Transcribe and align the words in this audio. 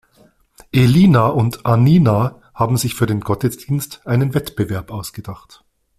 Elina 0.71 1.27
und 1.27 1.63
Annina 1.67 2.41
haben 2.55 2.75
sich 2.75 2.95
für 2.95 3.05
den 3.05 3.19
Gottesdienst 3.19 4.01
einen 4.07 4.33
Wettbewerb 4.33 4.89
ausgedacht. 4.89 5.63